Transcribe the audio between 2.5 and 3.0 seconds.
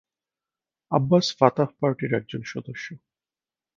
সদস্য।